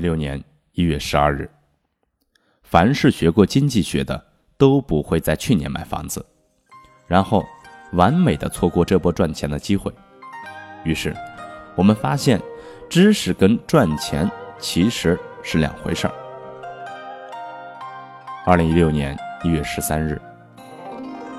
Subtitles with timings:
[0.00, 1.48] 六年一月十二日，
[2.64, 4.20] 凡是学过经济学的
[4.56, 6.24] 都不会在去年买房子，
[7.06, 7.44] 然后
[7.92, 9.92] 完美的错过这波赚钱的机会。
[10.82, 11.14] 于是，
[11.76, 12.40] 我们发现
[12.88, 16.14] 知识跟赚钱其实是两回事儿。
[18.44, 20.20] 二零一六年一月十三日，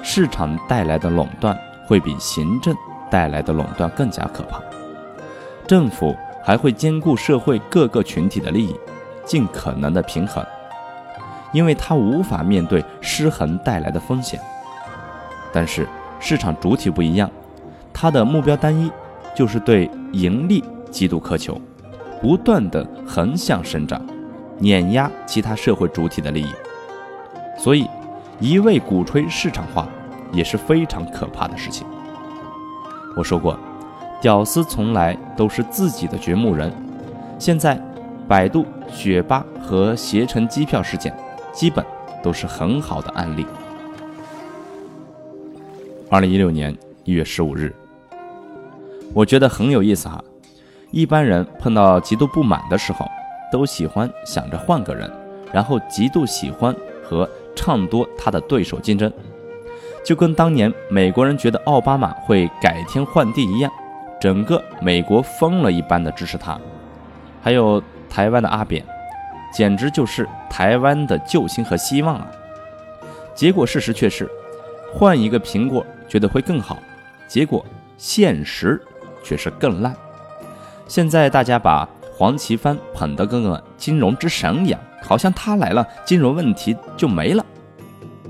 [0.03, 2.75] 市场带来的垄断会比行政
[3.09, 4.61] 带来的垄断更加可怕，
[5.67, 6.16] 政府。
[6.44, 8.75] 还会兼顾社会各个群体的利益，
[9.25, 10.44] 尽可能的平衡，
[11.53, 14.39] 因为它无法面对失衡带来的风险。
[15.53, 15.88] 但是
[16.19, 17.30] 市场主体不一样，
[17.94, 18.92] 它的目标单一，
[19.36, 21.59] 就是对盈利极度苛求，
[22.22, 24.02] 不断的横向生长，
[24.58, 26.52] 碾压其他社会主体的利益。
[27.58, 27.88] 所以，
[28.39, 29.88] 一味鼓吹市场化
[30.31, 31.86] 也是非常可怕的事情。
[33.16, 33.59] 我说过。
[34.22, 36.72] 屌丝从来都是自己的掘墓人。
[37.39, 37.81] 现在，
[38.28, 41.11] 百度、雪巴和携程机票事件，
[41.52, 41.83] 基本
[42.22, 43.44] 都是很好的案例。
[46.08, 47.73] 二零一六年一月十五日，
[49.11, 50.24] 我觉得很有意思哈。
[50.91, 53.07] 一般人碰到极度不满的时候，
[53.51, 55.12] 都喜欢想着换个人，
[55.51, 59.12] 然后极度喜欢和唱多他的对手竞争，
[60.06, 63.72] 就跟当年美国人觉得奥巴马会改天换地一样。
[64.21, 66.55] 整个美国疯了一般的支持他，
[67.41, 68.85] 还有台湾的阿扁，
[69.51, 72.27] 简直就是台湾的救星和希望啊！
[73.33, 74.29] 结果事实却是，
[74.93, 76.77] 换一个苹果觉得会更好，
[77.27, 77.65] 结果
[77.97, 78.79] 现实
[79.23, 79.91] 却是更烂。
[80.88, 87.43] 现在大家把黄奇帆捧得跟个金融之神一样，好像他来了，金融问题就没了。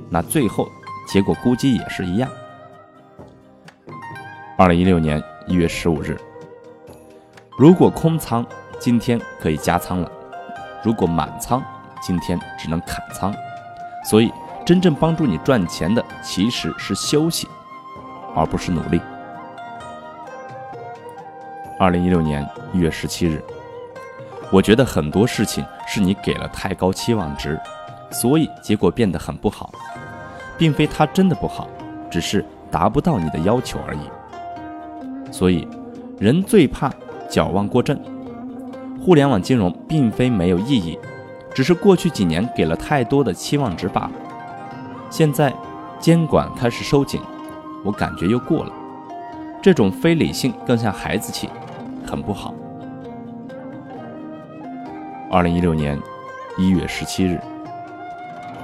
[0.10, 0.70] 那最后
[1.06, 2.30] 结果估计也是一样。
[4.58, 5.22] 二零一六年。
[5.52, 6.18] 一月十五日，
[7.58, 8.46] 如果空仓，
[8.80, 10.10] 今天可以加仓了；
[10.82, 11.62] 如果满仓，
[12.02, 13.36] 今天只能砍仓。
[14.06, 14.32] 所以，
[14.66, 17.50] 真正帮助你赚钱的其实是休息，
[18.34, 19.02] 而不是努力。
[21.78, 23.44] 二零一六年一月十七日，
[24.54, 27.60] 我觉得很多事情是你给了太高期望值，
[28.10, 29.70] 所以结果变得很不好，
[30.58, 31.68] 并非它真的不好，
[32.10, 34.10] 只是达不到你的要求而已。
[35.32, 35.68] 所以，
[36.20, 36.92] 人最怕
[37.30, 38.00] 矫枉过正。
[39.00, 41.00] 互联网金融并非没有意义，
[41.56, 44.12] 只是过去几年给了太多的期望值罢了。
[45.10, 45.52] 现在
[46.00, 47.20] 监管开始收紧，
[47.84, 48.72] 我感觉又过了。
[49.62, 51.50] 这种非理性更像孩子气，
[52.06, 52.54] 很不好。
[55.32, 56.00] 二零一六年
[56.58, 57.40] 一月十七日，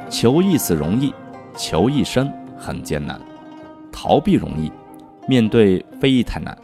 [0.09, 1.13] 求一死容易，
[1.55, 3.19] 求一生很艰难，
[3.91, 4.71] 逃避容易。
[5.27, 6.57] 面对非议太难，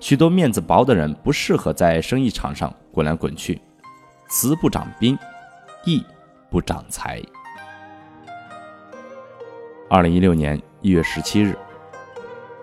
[0.00, 3.60] 许多面子薄的人不适合在生意场上滚来滚去。
[4.30, 5.16] 慈不长兵，
[5.84, 6.02] 义
[6.50, 7.20] 不长财。
[9.90, 11.54] 二零一六年一月十七日，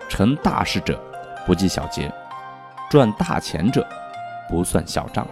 [0.08, 1.00] 成大事者
[1.46, 2.12] 不计小节，
[2.90, 3.86] 赚大钱者
[4.50, 5.24] 不算小账。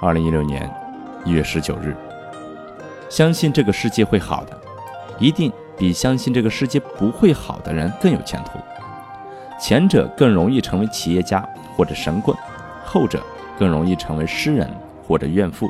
[0.00, 0.72] 二零一六年
[1.24, 1.96] 一月十九日，
[3.10, 4.56] 相信这个世界会好的，
[5.18, 5.52] 一定。
[5.76, 8.58] 比相信这个世界不会好的人更有前途，
[9.60, 12.36] 前者更容易成为企业家或者神棍，
[12.84, 13.22] 后者
[13.58, 14.70] 更容易成为诗人
[15.06, 15.68] 或者怨妇，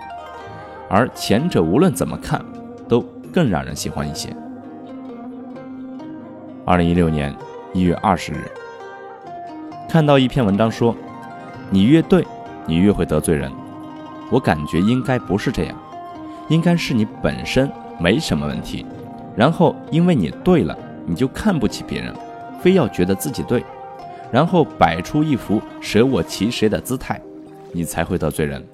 [0.88, 2.40] 而前者无论怎么看
[2.88, 3.00] 都
[3.32, 4.34] 更让人喜欢一些。
[6.66, 7.34] 二零一六年
[7.72, 8.50] 一月二十日，
[9.88, 10.94] 看到一篇文章说，
[11.70, 12.26] 你越对，
[12.66, 13.50] 你越会得罪人。
[14.30, 15.76] 我感觉应该不是这样，
[16.48, 18.84] 应该是你本身没什么问题。
[19.36, 22.14] 然后，因为你对了，你就看不起别人，
[22.60, 23.64] 非要觉得自己对，
[24.30, 27.20] 然后摆出一副舍我其谁的姿态，
[27.72, 28.64] 你才会得罪人。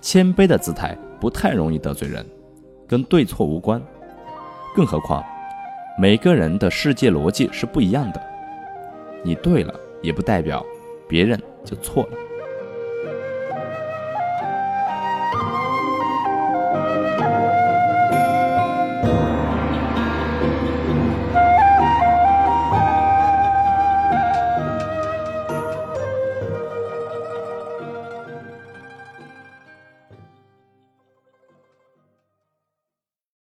[0.00, 2.24] 谦卑的姿态不太容易得罪人，
[2.86, 3.82] 跟对错无关。
[4.74, 5.22] 更何况，
[5.98, 8.22] 每个人的世界逻辑是不一样的。
[9.22, 10.64] 你对了，也不代表
[11.08, 12.10] 别人就错了。